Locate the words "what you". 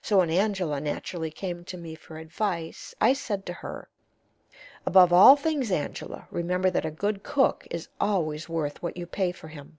8.82-9.06